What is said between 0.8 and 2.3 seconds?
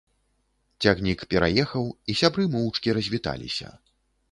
Цягнік пераехаў, і